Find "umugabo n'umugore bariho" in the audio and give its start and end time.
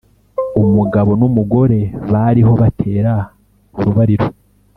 0.61-2.51